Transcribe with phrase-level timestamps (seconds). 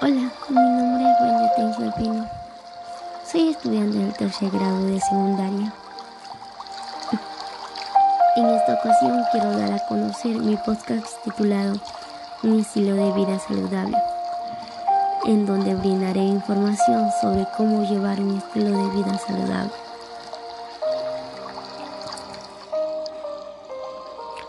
[0.00, 2.28] Hola, mi nombre es Wendy Tencio Alpino.
[3.30, 5.72] Soy estudiante del tercer grado de secundaria.
[8.36, 11.80] En esta ocasión quiero dar a conocer mi podcast titulado
[12.42, 13.96] Un estilo de vida saludable,
[15.24, 19.72] en donde brindaré información sobre cómo llevar un estilo de vida saludable.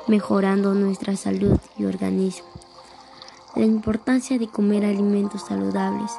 [0.07, 2.56] mejorando nuestra salud y organismo.
[3.57, 6.11] La importancia de comer alimentos saludables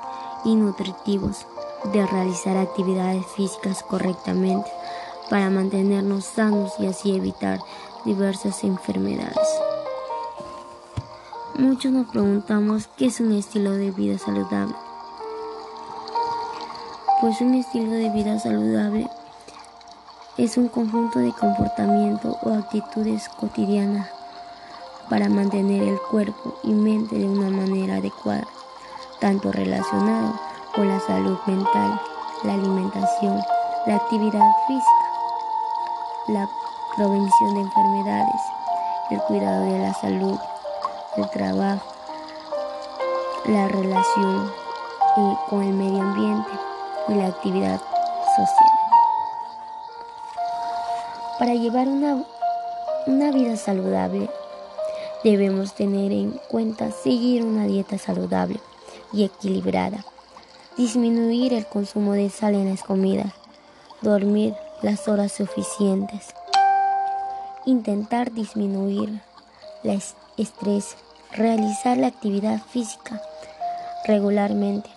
[0.45, 1.47] y nutritivos,
[1.93, 4.69] de realizar actividades físicas correctamente
[5.31, 7.61] para mantenernos sanos y así evitar
[8.05, 9.49] diversas enfermedades.
[11.55, 14.75] Muchos nos preguntamos qué es un estilo de vida saludable.
[17.21, 19.09] Pues un estilo de vida saludable
[20.37, 24.18] es un conjunto de comportamiento o actitudes cotidianas
[25.09, 28.47] para mantener el cuerpo y mente de una manera adecuada,
[29.21, 30.35] tanto relacionado
[30.75, 32.01] con la salud mental,
[32.45, 33.41] la alimentación,
[33.87, 35.09] la actividad física,
[36.29, 36.49] la
[36.97, 38.43] prevención de enfermedades,
[39.11, 40.39] el cuidado de la salud,
[41.17, 41.87] el trabajo,
[43.47, 44.53] la relación
[45.49, 46.51] con el medio ambiente
[47.09, 47.81] y la actividad
[48.37, 48.71] social.
[51.39, 52.23] Para llevar una,
[53.07, 54.29] una vida saludable,
[55.25, 58.61] Debemos tener en cuenta seguir una dieta saludable
[59.13, 60.05] y equilibrada,
[60.77, 63.33] disminuir el consumo de sal en las comidas,
[64.01, 66.29] dormir las horas suficientes,
[67.67, 69.21] intentar disminuir
[69.83, 70.01] el
[70.37, 70.97] estrés,
[71.33, 73.21] realizar la actividad física
[74.07, 74.89] regularmente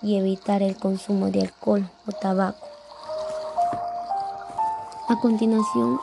[0.00, 2.66] y evitar el consumo de alcohol o tabaco.
[5.08, 6.00] A continuación,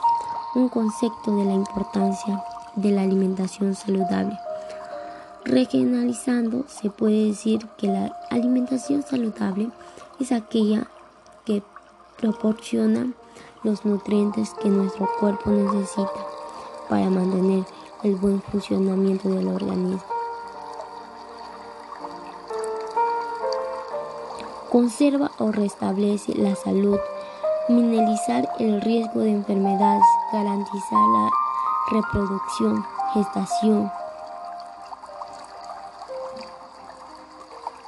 [0.53, 2.44] un concepto de la importancia
[2.75, 4.38] de la alimentación saludable.
[5.45, 9.69] Regionalizando, se puede decir que la alimentación saludable
[10.19, 10.88] es aquella
[11.45, 11.61] que
[12.19, 13.13] proporciona
[13.63, 16.11] los nutrientes que nuestro cuerpo necesita
[16.89, 17.66] para mantener
[18.03, 20.03] el buen funcionamiento del organismo.
[24.72, 26.97] Conserva o restablece la salud,
[27.69, 31.42] minimizar el riesgo de enfermedades, garantizar la
[31.91, 33.91] reproducción, gestación,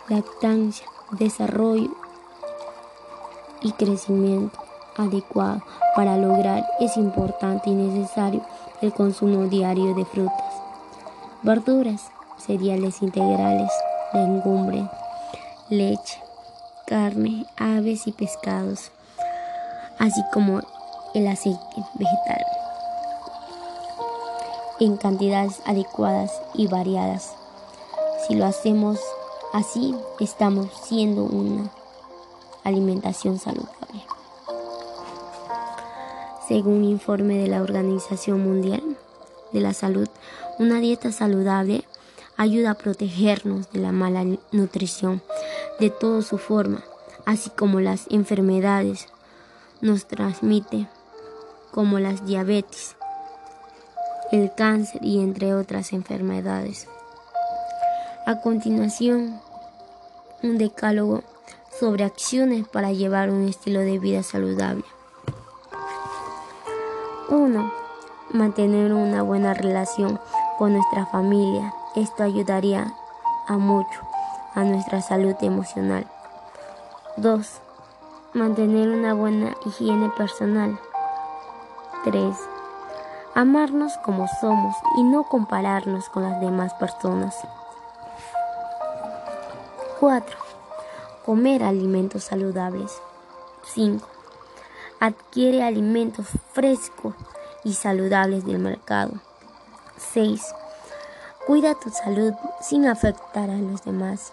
[0.09, 1.91] lactancia, desarrollo
[3.61, 4.59] y crecimiento
[4.97, 5.61] adecuado.
[5.95, 8.41] Para lograr es importante y necesario
[8.81, 10.53] el consumo diario de frutas,
[11.41, 13.72] verduras, cereales integrales,
[14.13, 14.89] legumbre,
[15.69, 16.22] leche,
[16.85, 18.91] carne, aves y pescados,
[20.00, 20.59] así como
[21.13, 22.54] el aceite vegetal
[24.80, 27.36] en cantidades adecuadas y variadas.
[28.28, 29.00] Si lo hacemos
[29.53, 31.69] así, estamos siendo una
[32.63, 34.06] alimentación saludable.
[36.47, 38.84] Según informe de la Organización Mundial
[39.52, 40.08] de la Salud,
[40.59, 41.85] una dieta saludable
[42.38, 45.22] ayuda a protegernos de la mala nutrición
[45.80, 46.84] de toda su forma,
[47.25, 49.08] así como las enfermedades
[49.81, 50.88] nos transmite,
[51.72, 52.96] como las diabetes,
[54.31, 56.88] el cáncer y entre otras enfermedades.
[58.25, 59.40] A continuación,
[60.41, 61.24] un decálogo
[61.80, 64.84] sobre acciones para llevar un estilo de vida saludable.
[67.30, 67.72] 1.
[68.31, 70.19] Mantener una buena relación
[70.58, 71.74] con nuestra familia.
[71.96, 72.94] Esto ayudaría
[73.47, 74.00] a mucho
[74.56, 76.08] a nuestra salud emocional.
[77.18, 77.62] 2.
[78.34, 80.80] Mantener una buena higiene personal.
[82.03, 82.54] 3
[83.35, 87.35] amarnos como somos y no compararnos con las demás personas.
[90.00, 90.38] 4.
[91.25, 92.94] Comer alimentos saludables.
[93.73, 94.07] 5.
[95.01, 97.13] Adquiere alimentos frescos
[97.66, 99.12] y saludables del mercado.
[100.13, 100.41] 6.
[101.46, 104.32] Cuida tu salud sin afectar a los demás.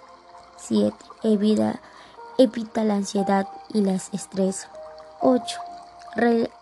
[0.58, 0.94] 7.
[1.25, 4.69] Evita, la ansiedad y las estrés.
[5.20, 5.58] 8.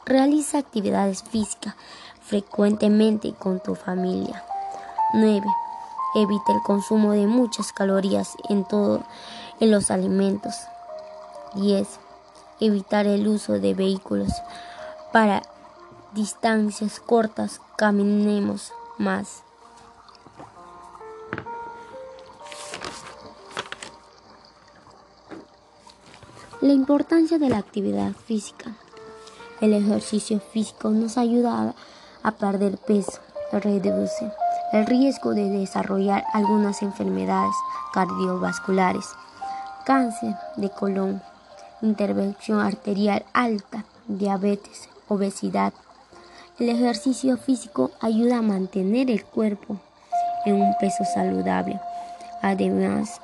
[0.06, 1.75] realiza actividades físicas
[2.20, 4.44] frecuentemente con tu familia.
[5.14, 5.46] 9.
[6.14, 9.02] Evita el consumo de muchas calorías en todo
[9.61, 10.55] en los alimentos.
[11.55, 11.88] 10.
[12.61, 14.31] Evitar el uso de vehículos
[15.12, 15.43] para
[16.14, 17.61] distancias cortas.
[17.76, 19.43] Caminemos más.
[26.61, 28.76] La importancia de la actividad física.
[29.62, 31.75] El ejercicio físico nos ayuda a
[32.22, 33.20] a perder peso,
[33.52, 34.31] reduce
[34.72, 37.55] el riesgo de desarrollar algunas enfermedades
[37.93, 39.06] cardiovasculares,
[39.84, 41.22] cáncer de colon,
[41.82, 45.72] intervención arterial alta, diabetes, obesidad.
[46.58, 49.78] El ejercicio físico ayuda a mantener el cuerpo
[50.44, 51.81] en un peso saludable.
[52.43, 53.20] Además,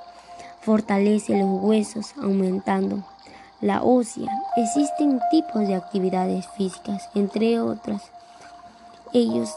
[0.62, 3.04] fortalece los huesos aumentando
[3.60, 4.30] la ósea.
[4.56, 8.02] Existen tipos de actividades físicas, entre otras.
[9.12, 9.50] Ellos,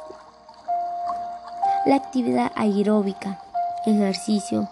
[1.86, 3.42] la actividad aeróbica,
[3.86, 4.70] ejercicio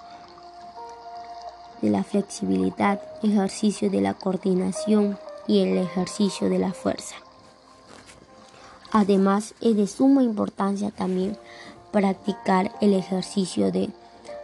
[1.82, 7.16] de la flexibilidad, ejercicio de la coordinación y el ejercicio de la fuerza.
[8.92, 11.38] Además, es de suma importancia también
[11.92, 13.90] practicar el ejercicio de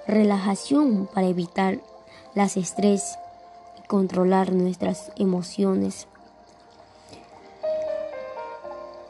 [0.07, 1.79] relajación para evitar
[2.35, 3.17] las estrés
[3.79, 6.07] y controlar nuestras emociones.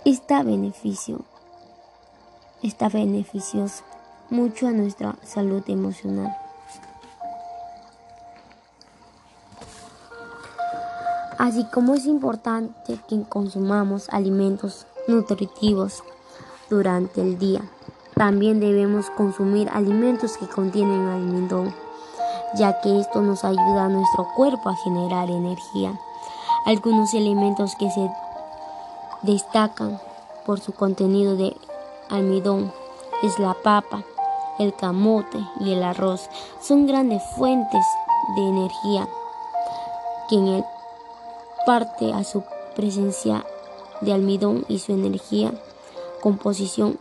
[0.06, 1.22] Está beneficio,
[2.62, 3.86] está beneficioso
[4.30, 6.36] mucho a nuestra salud emocional.
[11.38, 16.04] Así como es importante que consumamos alimentos nutritivos
[16.70, 17.62] durante el día.
[18.14, 21.74] También debemos consumir alimentos que contienen almidón,
[22.58, 25.98] ya que esto nos ayuda a nuestro cuerpo a generar energía.
[26.66, 28.10] Algunos elementos que se
[29.24, 30.00] destacan
[30.46, 31.56] por su contenido de
[32.10, 32.72] almidón
[33.24, 34.04] es la papa,
[34.60, 36.30] el camote y el arroz.
[36.62, 37.86] Son grandes fuentes
[38.36, 39.08] de energía
[40.30, 40.66] que en el
[41.66, 42.44] parte a su
[42.76, 43.46] presencia
[44.02, 45.54] de almidón y su energía
[46.22, 47.00] composición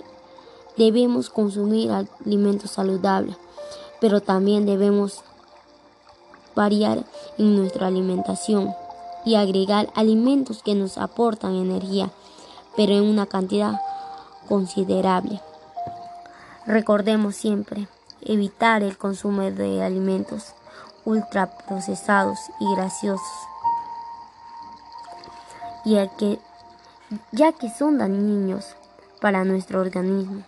[0.76, 3.36] debemos consumir alimentos saludables,
[4.00, 5.22] pero también debemos
[6.54, 7.04] variar
[7.38, 8.74] en nuestra alimentación
[9.24, 12.10] y agregar alimentos que nos aportan energía,
[12.76, 13.80] pero en una cantidad
[14.48, 15.40] considerable.
[16.66, 17.88] Recordemos siempre
[18.20, 20.54] evitar el consumo de alimentos
[21.04, 23.20] ultraprocesados y graciosos,
[26.18, 26.38] que,
[27.32, 28.76] ya que son dañinos
[29.20, 30.42] para nuestro organismo.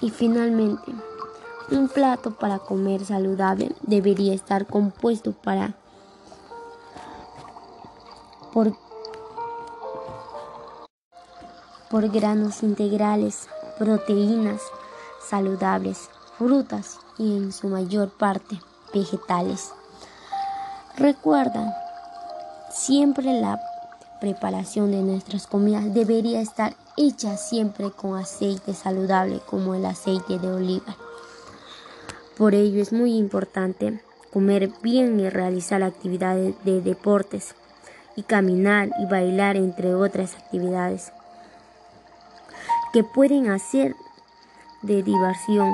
[0.00, 0.92] Y finalmente,
[1.76, 5.74] un plato para comer saludable debería estar compuesto para
[8.52, 8.76] por,
[11.90, 13.48] por granos integrales,
[13.78, 14.60] proteínas
[15.26, 18.60] saludables, frutas y en su mayor parte
[18.92, 19.72] vegetales.
[20.96, 21.74] Recuerda,
[22.70, 23.58] siempre la
[24.20, 30.52] preparación de nuestras comidas debería estar hecha siempre con aceite saludable como el aceite de
[30.52, 30.96] oliva.
[32.42, 34.00] Por ello es muy importante
[34.32, 37.54] comer bien y realizar actividades de deportes
[38.16, 41.12] y caminar y bailar entre otras actividades
[42.92, 43.94] que pueden hacer
[44.82, 45.72] de diversión.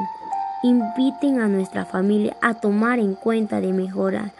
[0.63, 4.35] Inviten a nuestra familia a tomar en cuenta de mejorar,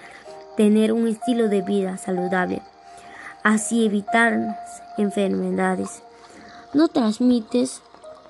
[0.55, 2.61] tener un estilo de vida saludable,
[3.43, 4.59] así evitar
[4.99, 6.03] enfermedades
[6.75, 7.81] no transmites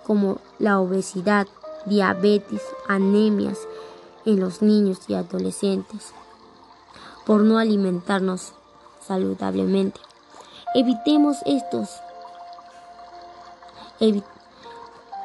[0.07, 1.49] como la obesidad,
[1.89, 3.59] diabetes, anemias
[4.25, 6.13] en los niños y adolescentes
[7.27, 8.53] por no alimentarnos
[9.07, 10.01] saludablemente.
[10.75, 12.01] Evitemos estos.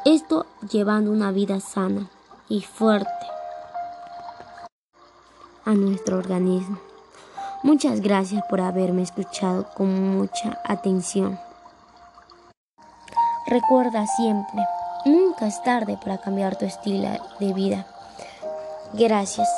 [0.06, 2.10] esto llevando una vida sana
[2.50, 3.10] y fuerte
[5.66, 6.78] a nuestro organismo.
[7.64, 11.40] Muchas gracias por haberme escuchado con mucha atención.
[13.48, 14.66] Recuerda siempre,
[15.06, 17.86] nunca es tarde para cambiar tu estilo de vida.
[18.94, 19.50] Gracias.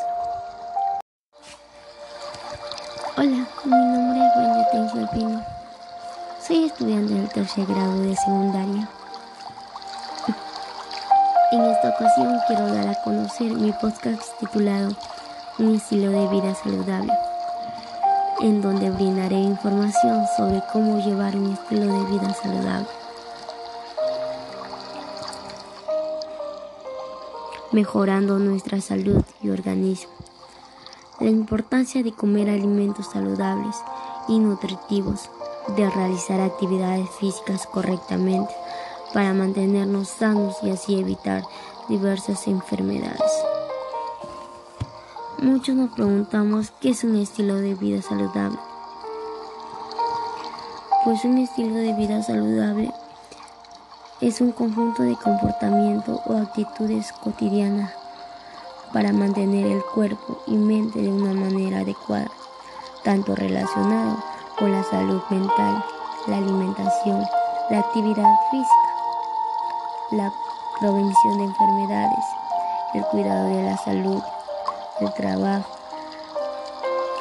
[3.18, 5.42] Hola, mi nombre es Wendy Tencio Pino.
[6.46, 8.90] Soy estudiante del tercer grado de secundaria.
[11.52, 14.92] En esta ocasión quiero dar a conocer mi podcast titulado
[15.60, 17.14] Un estilo de vida saludable,
[18.42, 23.05] en donde brindaré información sobre cómo llevar un estilo de vida saludable.
[27.76, 30.14] Mejorando nuestra salud y organismo.
[31.20, 33.76] La importancia de comer alimentos saludables
[34.30, 35.30] y nutritivos,
[35.76, 38.54] de realizar actividades físicas correctamente
[39.14, 41.44] para mantenernos sanos y así evitar
[41.90, 43.32] diversas enfermedades.
[45.40, 48.58] Muchos nos preguntamos qué es un estilo de vida saludable.
[51.04, 52.94] Pues un estilo de vida saludable
[54.28, 57.92] es un conjunto de comportamiento o actitudes cotidianas
[58.92, 62.32] para mantener el cuerpo y mente de una manera adecuada,
[63.04, 64.18] tanto relacionado
[64.58, 65.86] con la salud mental
[66.26, 67.24] la alimentación,
[67.70, 68.90] la actividad física,
[70.14, 70.34] la
[70.80, 72.26] prevención de enfermedades,
[72.96, 74.24] el cuidado de la salud,
[75.02, 75.70] el trabajo,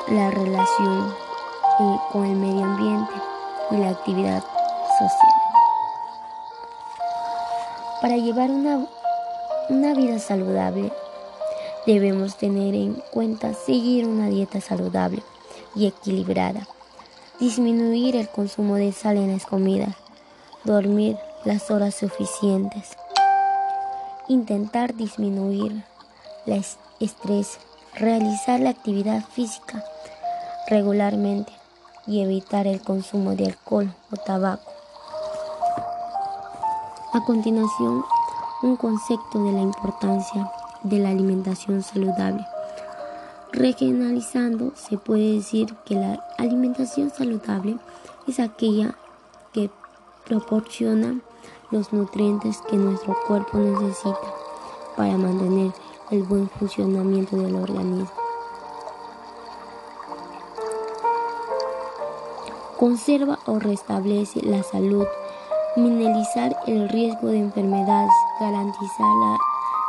[0.08, 1.14] la relación
[2.12, 3.12] con el medio ambiente
[3.72, 4.42] y la actividad
[4.98, 5.33] social.
[8.04, 8.86] Para llevar una,
[9.70, 10.92] una vida saludable,
[11.86, 15.22] debemos tener en cuenta seguir una dieta saludable
[15.74, 16.68] y equilibrada,
[17.40, 19.96] disminuir el consumo de sal en las comidas,
[20.64, 22.90] dormir las horas suficientes,
[24.28, 25.82] intentar disminuir
[26.44, 26.62] el
[27.00, 27.58] estrés,
[27.94, 29.82] realizar la actividad física
[30.68, 31.54] regularmente
[32.06, 34.73] y evitar el consumo de alcohol o tabaco.
[37.14, 38.04] A continuación,
[38.64, 40.50] un concepto de la importancia
[40.82, 42.44] de la alimentación saludable.
[43.52, 47.78] Regionalizando, se puede decir que la alimentación saludable
[48.26, 48.96] es aquella
[49.52, 49.70] que
[50.26, 51.20] proporciona
[51.70, 54.18] los nutrientes que nuestro cuerpo necesita
[54.96, 55.72] para mantener
[56.10, 58.10] el buen funcionamiento del organismo.
[62.76, 65.06] Conserva o restablece la salud,
[65.76, 69.38] minimizar el riesgo de enfermedades, garantizar la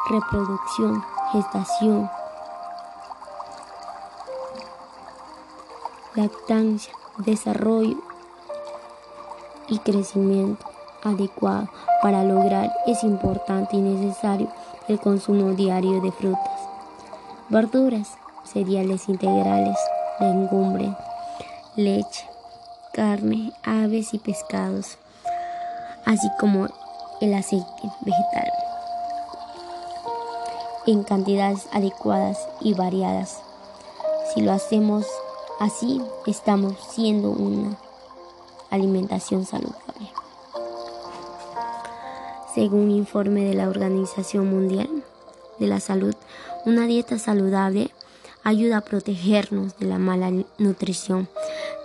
[0.10, 2.10] reproducción, gestación,
[6.16, 7.98] lactancia, desarrollo
[9.68, 10.66] y crecimiento
[11.04, 11.70] adecuado.
[12.02, 14.48] Para lograr es importante y necesario
[14.88, 16.62] el consumo diario de frutas,
[17.50, 19.78] verduras, cereales integrales,
[20.20, 20.96] legumbres,
[21.76, 22.28] leche,
[22.94, 24.98] carne, aves y pescados,
[26.06, 26.68] así como
[27.22, 28.52] el aceite vegetal
[30.88, 33.42] en cantidades adecuadas y variadas.
[34.34, 35.06] Si lo hacemos
[35.60, 37.78] así, estamos siendo una
[38.70, 40.12] alimentación saludable.
[42.54, 44.90] Según un informe de la Organización Mundial
[45.60, 46.16] de la Salud,
[46.66, 47.92] una dieta saludable
[48.44, 51.28] ayuda a protegernos de la mala nutrición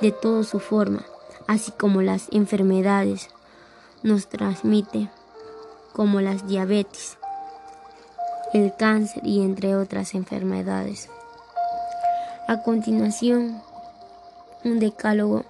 [0.00, 1.04] de toda su forma,
[1.46, 3.28] así como las enfermedades
[4.02, 5.11] nos transmite,
[5.92, 7.19] como las diabetes,
[8.52, 11.09] el cáncer y entre otras enfermedades.
[12.49, 13.62] A continuación,
[14.64, 15.45] un decálogo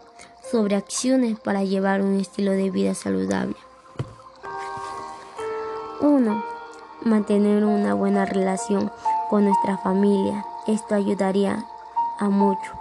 [0.50, 3.56] sobre acciones para llevar un estilo de vida saludable.
[6.00, 6.44] 1.
[7.02, 8.90] Mantener una buena relación
[9.28, 10.44] con nuestra familia.
[10.66, 11.64] Esto ayudaría
[12.18, 12.72] a mucho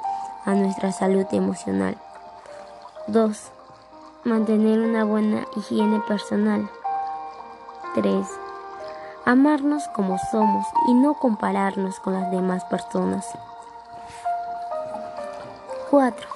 [0.46, 1.98] a nuestra salud emocional.
[3.08, 3.59] 2.
[4.24, 6.70] Mantener una buena higiene personal.
[7.96, 8.28] 3.
[9.26, 13.26] Amarnos como somos y no compararnos con las demás personas.
[15.90, 16.28] 4.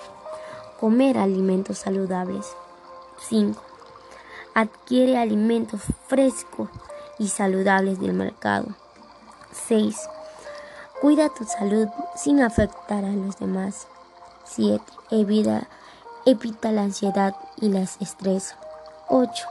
[0.80, 2.56] Comer alimentos saludables.
[3.20, 3.74] 5
[4.54, 6.70] adquiere alimentos frescos
[7.18, 8.68] y saludables del mercado.
[9.68, 9.98] 6.
[11.02, 13.88] Cuida tu salud sin afectar a los demás.
[14.46, 14.84] 7.
[15.12, 15.68] Evita,
[16.26, 18.56] evita la ansiedad y el estrés.
[19.10, 19.48] 8.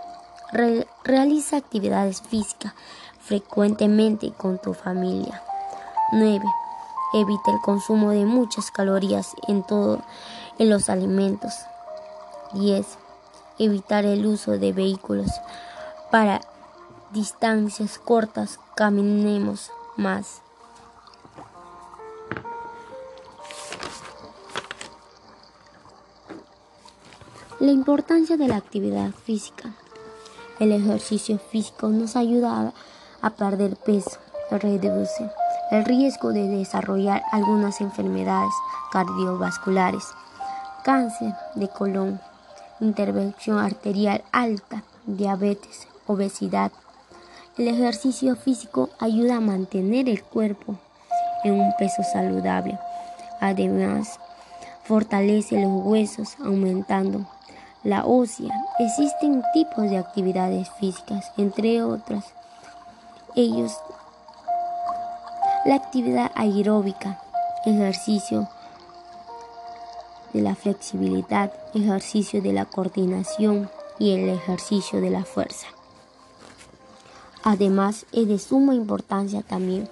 [1.05, 2.75] realiza actividades físicas
[3.21, 5.43] frecuentemente con tu familia.
[6.13, 6.45] 9.
[7.15, 10.03] Evita el consumo de muchas calorías en todo
[10.59, 11.53] en los alimentos.
[12.55, 12.99] 10
[13.59, 15.31] evitar el uso de vehículos.
[16.11, 16.41] Para
[17.13, 20.43] distancias cortas caminemos más.
[27.63, 29.71] La importancia de la actividad física.
[30.59, 32.73] El ejercicio físico nos ayuda
[33.21, 34.19] a, perder peso,
[34.51, 35.31] reduce
[35.71, 38.53] el riesgo de desarrollar algunas enfermedades
[38.91, 40.03] cardiovasculares,
[40.83, 42.21] cáncer de colon,
[42.81, 46.73] intervención arterial alta, diabetes, obesidad.
[47.59, 50.81] El ejercicio físico ayuda a mantener el cuerpo
[51.45, 52.77] en un peso saludable.
[53.41, 54.19] Además,
[54.83, 57.25] fortalece los huesos aumentando
[57.85, 58.55] la ósea.
[58.79, 62.25] Existen tipos de actividades físicas, entre otras.
[63.35, 63.73] Ellos,
[65.65, 67.21] la actividad aeróbica,
[67.65, 68.49] ejercicio
[70.33, 75.67] de la flexibilidad, ejercicio de la coordinación y el ejercicio de la fuerza.
[77.45, 79.89] Además, es de suma importancia también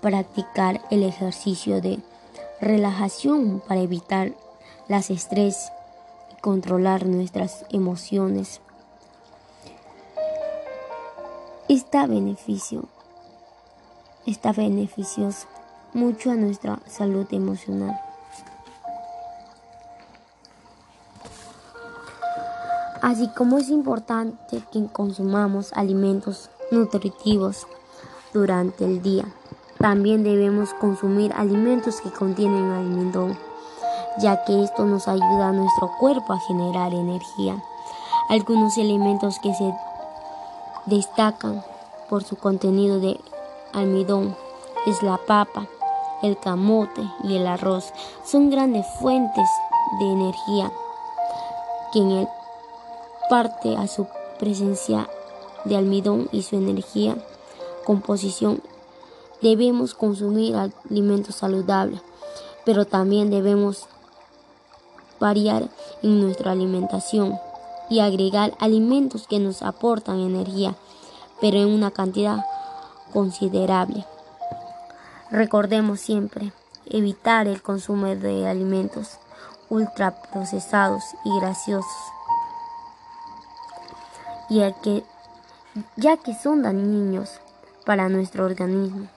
[0.00, 1.98] practicar el ejercicio de
[2.60, 4.32] relajación para evitar
[4.88, 5.72] las estrés
[6.40, 8.60] controlar nuestras emociones.
[11.68, 12.84] Está beneficio,
[14.26, 15.46] está beneficioso
[15.92, 18.00] mucho a nuestra salud emocional.
[23.02, 27.66] Así como es importante que consumamos alimentos nutritivos
[28.32, 29.24] durante el día,
[29.78, 33.38] también debemos consumir alimentos que contienen almidón,
[34.18, 37.62] ya que esto nos ayuda a nuestro cuerpo a generar energía.
[38.28, 39.74] Algunos elementos que se
[40.86, 41.62] destacan
[42.08, 43.18] por su contenido de
[43.72, 44.36] almidón
[44.86, 45.66] es la papa,
[46.22, 47.92] el camote y el arroz.
[48.24, 49.48] Son grandes fuentes
[49.98, 50.72] de energía
[51.92, 52.28] que en el
[53.28, 54.06] parte a su
[54.38, 55.08] presencia
[55.64, 57.16] de almidón y su energía
[57.84, 58.62] composición.
[59.40, 62.00] Debemos consumir alimentos saludables,
[62.64, 63.86] pero también debemos
[65.20, 65.68] variar
[66.02, 67.38] en nuestra alimentación
[67.88, 70.74] y agregar alimentos que nos aportan energía,
[71.40, 72.44] pero en una cantidad
[73.12, 74.06] considerable.
[75.30, 76.52] Recordemos siempre
[76.86, 79.18] evitar el consumo de alimentos
[79.68, 81.86] ultraprocesados y graciosos,
[84.48, 85.04] ya que,
[85.96, 87.40] ya que son dañinos
[87.84, 89.08] para nuestro organismo.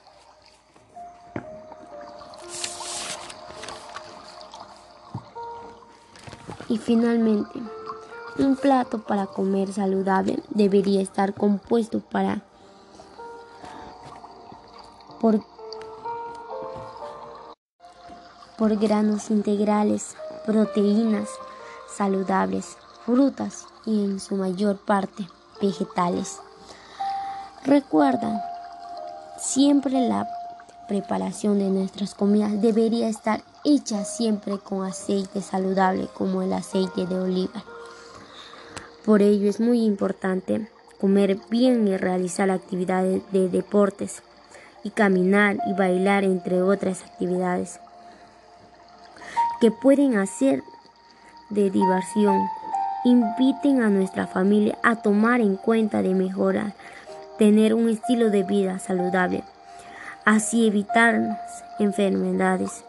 [6.74, 7.62] Y finalmente,
[8.40, 12.42] un plato para comer saludable debería estar compuesto para
[15.22, 15.40] por
[18.58, 20.16] por granos integrales,
[20.48, 21.30] proteínas
[21.96, 22.76] saludables,
[23.06, 25.28] frutas y en su mayor parte
[25.62, 26.40] vegetales.
[27.64, 28.44] Recuerda,
[29.38, 30.28] siempre la
[30.88, 37.20] preparación de nuestras comidas debería estar hecha siempre con aceite saludable como el aceite de
[37.20, 37.64] oliva.
[39.06, 40.68] Por ello es muy importante
[41.00, 44.24] comer bien y realizar actividades de deportes
[44.84, 47.80] y caminar y bailar entre otras actividades
[49.60, 50.62] que pueden hacer
[51.50, 52.50] de diversión.
[53.06, 56.74] Inviten a nuestra familia a tomar en cuenta de mejorar,
[57.38, 59.44] tener un estilo de vida saludable,
[60.26, 61.40] así evitar
[61.80, 62.84] enfermedades.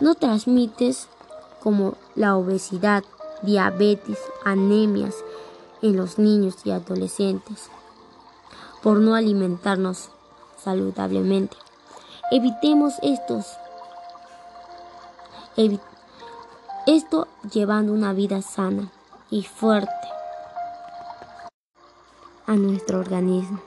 [0.00, 1.08] No transmites
[1.60, 3.04] como la obesidad,
[3.42, 5.14] diabetes, anemias
[5.82, 7.70] en los niños y adolescentes
[8.82, 10.10] por no alimentarnos
[10.56, 11.56] saludablemente.
[12.30, 13.46] Evitemos estos
[16.86, 18.92] esto llevando una vida sana
[19.28, 19.90] y fuerte
[22.46, 23.60] a nuestro organismo.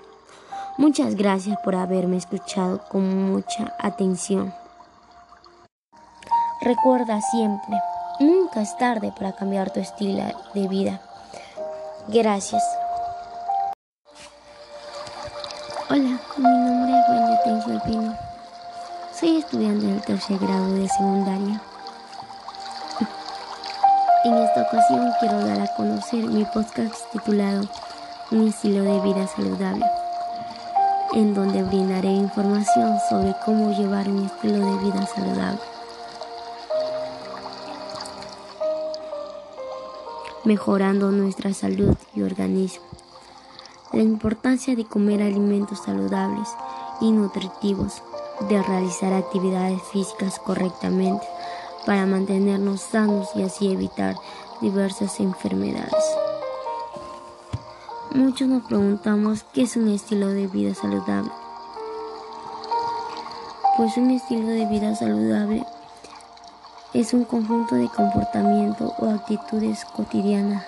[0.78, 4.61] Muchas gracias por haberme escuchado con mucha atención.
[6.64, 7.82] Recuerda siempre,
[8.20, 11.02] nunca es tarde para cambiar tu estilo de vida.
[12.08, 12.62] Gracias.
[15.90, 18.16] Hola, mi nombre es Wendy Tencio Pino.
[19.12, 21.60] Soy estudiante del tercer grado de secundaria.
[24.24, 27.64] En esta ocasión quiero dar a conocer mi podcast titulado
[28.30, 29.86] Un estilo de vida saludable,
[31.14, 35.71] en donde brindaré información sobre cómo llevar un estilo de vida saludable.
[40.46, 42.84] Mejorando nuestra salud y organismo.
[43.94, 46.48] La importancia de comer alimentos saludables
[47.00, 48.02] y nutritivos,
[48.50, 51.26] de realizar actividades físicas correctamente,
[51.86, 54.16] para mantenernos sanos y así evitar
[54.62, 56.06] diversas enfermedades.
[58.14, 61.32] Muchos nos preguntamos qué es un estilo de vida saludable.
[63.78, 65.66] Pues un estilo de vida saludable
[66.94, 70.66] es un conjunto de comportamiento o actitudes cotidianas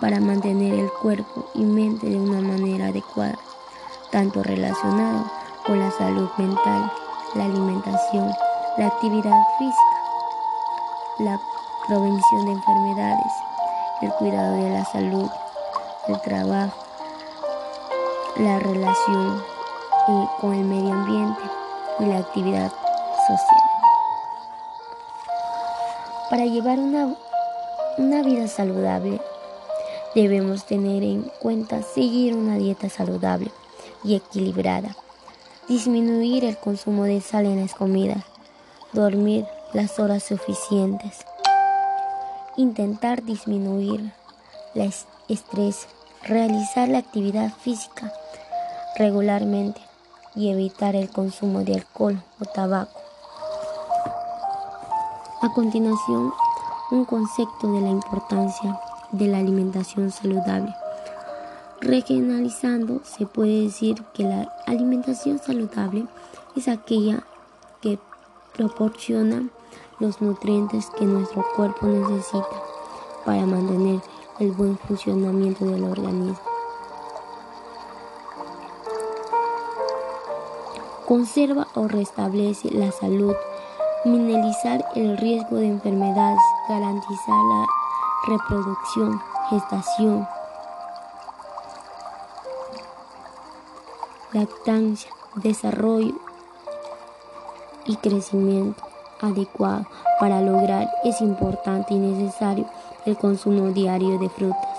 [0.00, 3.36] para mantener el cuerpo y mente de una manera adecuada,
[4.12, 5.24] tanto relacionado
[5.66, 6.92] con la salud mental,
[7.34, 8.30] la alimentación,
[8.78, 9.96] la actividad física,
[11.18, 11.40] la
[11.88, 13.32] prevención de enfermedades,
[14.02, 15.28] el cuidado de la salud,
[16.06, 16.84] el trabajo,
[18.36, 19.42] la relación
[20.08, 21.42] eh, con el medio ambiente
[21.98, 22.70] y la actividad
[23.26, 23.65] social.
[26.28, 27.14] Para llevar una,
[27.98, 29.20] una vida saludable,
[30.16, 33.52] debemos tener en cuenta seguir una dieta saludable
[34.02, 34.96] y equilibrada,
[35.68, 38.24] disminuir el consumo de sal en las comidas,
[38.92, 41.24] dormir las horas suficientes.
[42.56, 44.12] Intentar disminuir
[44.74, 44.92] el
[45.28, 45.86] estrés,
[46.24, 48.12] realizar la actividad física
[48.96, 49.80] regularmente
[50.34, 53.05] y evitar el consumo de alcohol o tabaco.
[55.46, 56.34] A continuación,
[56.90, 58.80] un concepto de la importancia
[59.12, 60.74] de la alimentación saludable.
[61.80, 66.08] Regionalizando, se puede decir que la alimentación saludable
[66.56, 67.22] es aquella
[67.80, 68.00] que
[68.56, 69.48] proporciona
[70.00, 72.44] los nutrientes que nuestro cuerpo necesita
[73.24, 74.00] para mantener
[74.40, 76.40] el buen funcionamiento del organismo.
[81.06, 83.36] Conserva o restablece la salud,
[84.06, 87.66] minimizar el riesgo de enfermedades, garantizar la
[88.28, 90.28] reproducción, gestación,
[94.32, 96.14] lactancia, desarrollo
[97.84, 98.82] y crecimiento
[99.20, 99.86] adecuado.
[100.20, 102.66] Para lograr es importante y necesario
[103.06, 104.78] el consumo diario de frutas,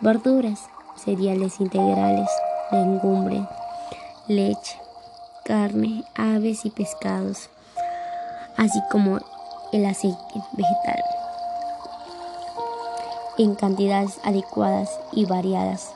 [0.00, 2.28] verduras, cereales integrales,
[2.72, 3.46] legumbre,
[4.28, 4.80] leche,
[5.44, 7.50] carne, aves y pescados,
[8.56, 9.18] así como
[9.72, 11.04] el aceite vegetal
[13.40, 15.94] en cantidades adecuadas y variadas.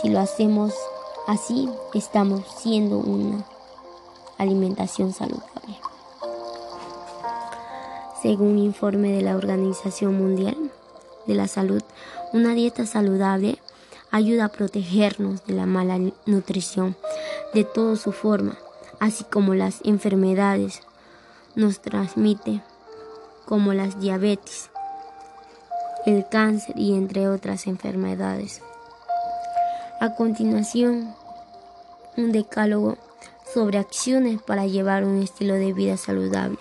[0.00, 0.72] Si lo hacemos
[1.26, 3.44] así, estamos siendo una
[4.38, 5.76] alimentación saludable.
[8.22, 10.56] Según un informe de la Organización Mundial
[11.26, 11.82] de la Salud,
[12.32, 13.58] una dieta saludable
[14.10, 16.96] ayuda a protegernos de la mala nutrición
[17.52, 18.56] de toda su forma,
[18.98, 20.80] así como las enfermedades
[21.56, 22.62] nos transmite,
[23.46, 24.70] como las diabetes,
[26.04, 28.62] el cáncer y entre otras enfermedades.
[30.00, 31.14] A continuación,
[32.16, 32.98] un decálogo
[33.52, 36.58] sobre acciones para llevar un estilo de vida saludable.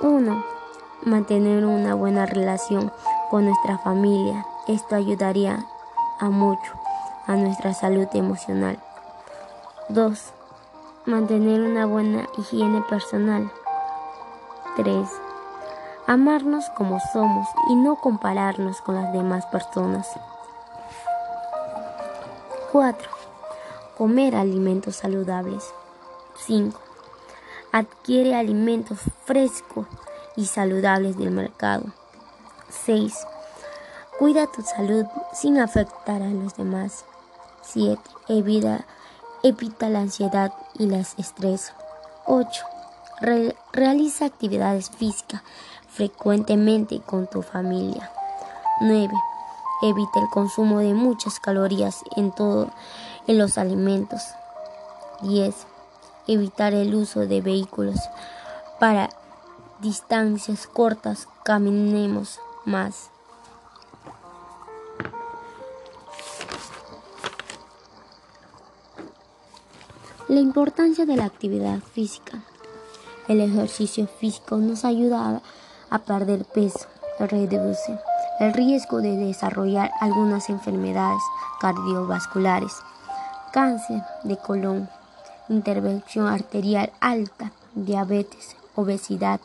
[0.00, 0.44] 1.
[1.02, 2.92] Mantener una buena relación
[3.30, 4.46] con nuestra familia.
[4.68, 5.66] Esto ayudaría
[6.20, 6.72] a mucho
[7.26, 8.78] a nuestra salud emocional.
[9.88, 10.43] 2.
[11.06, 13.52] Mantener una buena higiene personal.
[14.76, 15.06] 3.
[16.06, 20.08] Amarnos como somos y no compararnos con las demás personas.
[22.72, 23.10] 4.
[23.98, 25.74] Comer alimentos saludables.
[26.46, 26.80] 5.
[27.70, 29.86] Adquiere alimentos frescos
[30.36, 31.84] y saludables del mercado.
[32.70, 33.14] 6.
[34.18, 37.04] Cuida tu salud sin afectar a los demás.
[37.60, 38.00] 7.
[38.28, 38.86] Evita,
[39.44, 41.72] evita la ansiedad y el estrés.
[42.26, 42.64] 8.
[43.72, 45.42] realiza actividades físicas
[45.90, 48.10] frecuentemente con tu familia.
[48.80, 49.12] 9.
[49.82, 52.70] Evita el consumo de muchas calorías en todo
[53.26, 54.22] en los alimentos.
[55.20, 55.54] 10.
[56.26, 58.00] Evitar el uso de vehículos
[58.80, 59.10] para
[59.80, 61.28] distancias cortas.
[61.44, 63.10] Caminemos más.
[70.26, 72.42] La importancia de la actividad física.
[73.28, 75.42] El ejercicio físico nos ayuda
[75.90, 76.86] a perder peso,
[77.18, 77.98] reduce
[78.40, 81.20] el riesgo de desarrollar algunas enfermedades
[81.60, 82.72] cardiovasculares,
[83.52, 84.88] cáncer de colon,
[85.50, 89.40] intervención arterial alta, diabetes, obesidad.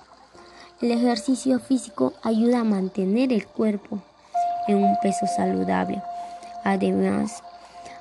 [0.79, 3.99] El ejercicio físico ayuda a mantener el cuerpo
[4.69, 6.01] en un peso saludable.
[6.63, 7.43] Además,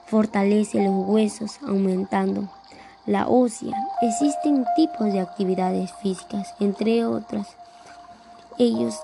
[0.06, 2.48] fortalece los huesos aumentando
[3.08, 3.74] la ósea.
[4.02, 7.48] Existen tipos de actividades físicas, entre otras
[8.58, 8.94] ellos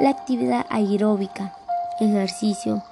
[0.00, 1.54] la actividad aeróbica,
[1.98, 2.82] ejercicio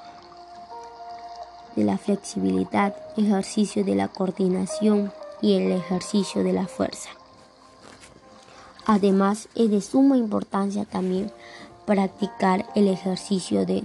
[1.77, 7.11] de la flexibilidad, ejercicio de la coordinación y el ejercicio de la fuerza.
[8.87, 11.31] Además, es de suma importancia también
[11.87, 13.85] practicar el ejercicio de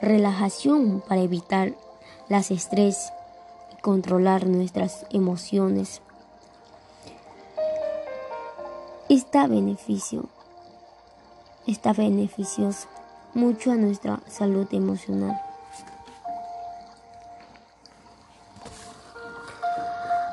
[0.00, 1.74] relajación para evitar
[2.28, 3.12] las estrés
[3.84, 6.00] controlar nuestras emociones
[9.10, 10.24] Está beneficio,
[11.66, 12.88] está beneficioso
[13.34, 15.38] mucho a nuestra salud emocional.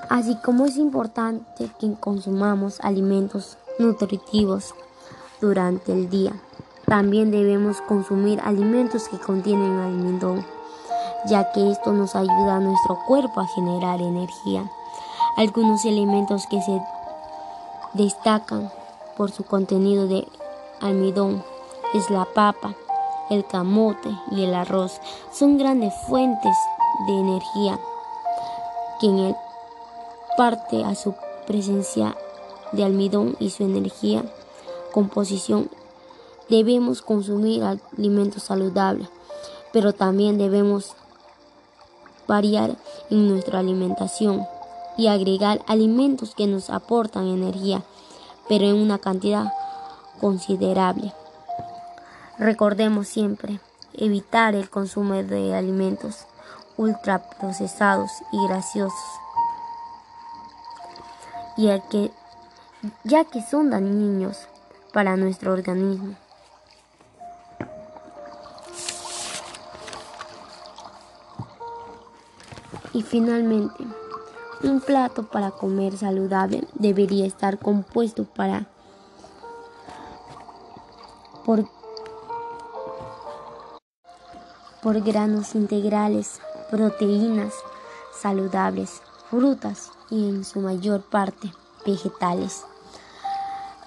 [0.07, 4.73] Así como es importante que consumamos alimentos nutritivos
[5.41, 6.31] durante el día,
[6.85, 10.45] también debemos consumir alimentos que contienen almidón,
[11.25, 14.69] ya que esto nos ayuda a nuestro cuerpo a generar energía.
[15.37, 16.81] Algunos alimentos que se
[17.93, 18.71] destacan
[19.17, 20.27] por su contenido de
[20.79, 21.43] almidón
[21.93, 22.73] es la papa,
[23.29, 24.99] el camote y el arroz.
[25.31, 26.55] Son grandes fuentes
[27.07, 27.79] de energía
[28.99, 29.35] que en el
[30.37, 31.13] parte a su
[31.45, 32.15] presencia
[32.71, 34.23] de almidón y su energía
[34.91, 35.69] composición
[36.49, 39.07] debemos consumir alimentos saludables,
[39.71, 40.95] pero también debemos
[42.31, 42.77] variar
[43.09, 44.47] en nuestra alimentación
[44.97, 47.83] y agregar alimentos que nos aportan energía,
[48.47, 49.51] pero en una cantidad
[50.21, 51.13] considerable.
[52.37, 53.59] Recordemos siempre
[53.93, 56.25] evitar el consumo de alimentos
[56.77, 58.93] ultraprocesados y graciosos,
[61.57, 62.11] ya que,
[63.03, 64.47] ya que son dañinos
[64.93, 66.15] para nuestro organismo.
[72.93, 73.85] Y finalmente,
[74.63, 78.67] un plato para comer saludable debería estar compuesto para
[81.45, 81.67] por,
[84.83, 87.53] por granos integrales, proteínas
[88.21, 91.51] saludables, frutas y en su mayor parte
[91.85, 92.63] vegetales.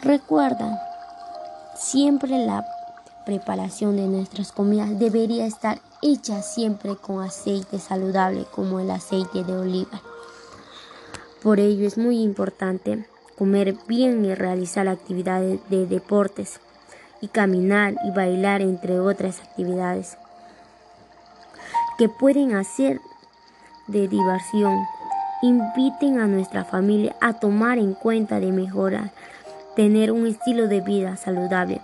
[0.03, 0.81] Recuerda,
[1.77, 2.65] siempre la
[3.25, 9.57] preparación de nuestras comidas debería estar hecha siempre con aceite saludable como el aceite de
[9.57, 10.03] oliva.
[11.43, 13.07] Por ello es muy importante
[13.39, 16.61] comer bien y realizar actividades de deportes
[17.23, 20.19] y caminar y bailar entre otras actividades
[21.97, 23.01] que pueden hacer
[23.87, 24.79] de diversión.
[25.41, 29.11] Inviten a nuestra familia a tomar en cuenta de mejorar,
[29.75, 31.81] tener un estilo de vida saludable,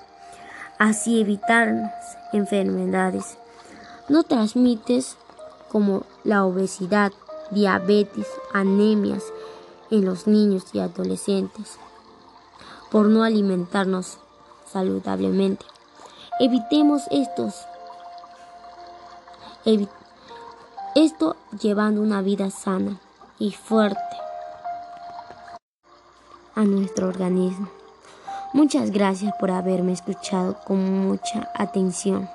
[0.79, 1.95] así evitar
[2.33, 3.40] enfermedades.
[4.11, 5.17] No transmites
[5.71, 7.13] como la obesidad,
[7.53, 9.23] diabetes, anemias
[9.93, 11.79] en los niños y adolescentes
[12.91, 14.19] por no alimentarnos
[14.67, 15.65] saludablemente.
[16.41, 17.55] Evitemos estos.
[20.97, 23.01] esto llevando una vida sana
[23.39, 24.17] y fuerte
[26.57, 27.69] a nuestro organismo.
[28.55, 32.29] Muchas gracias por haberme escuchado con mucha atención.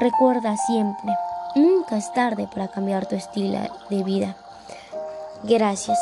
[0.00, 1.14] Recuerda siempre,
[1.54, 3.58] nunca es tarde para cambiar tu estilo
[3.90, 4.34] de vida.
[5.42, 5.98] Gracias.